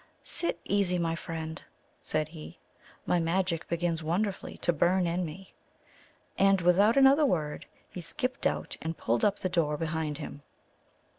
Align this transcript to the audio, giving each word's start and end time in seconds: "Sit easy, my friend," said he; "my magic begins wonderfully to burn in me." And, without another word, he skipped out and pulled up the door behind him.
"Sit 0.23 0.59
easy, 0.65 0.97
my 0.97 1.13
friend," 1.13 1.61
said 2.01 2.29
he; 2.29 2.57
"my 3.05 3.19
magic 3.19 3.67
begins 3.67 4.01
wonderfully 4.01 4.57
to 4.57 4.73
burn 4.73 5.05
in 5.05 5.23
me." 5.23 5.53
And, 6.39 6.59
without 6.59 6.97
another 6.97 7.23
word, 7.23 7.67
he 7.87 8.01
skipped 8.01 8.47
out 8.47 8.77
and 8.81 8.97
pulled 8.97 9.23
up 9.23 9.35
the 9.37 9.47
door 9.47 9.77
behind 9.77 10.17
him. 10.17 10.41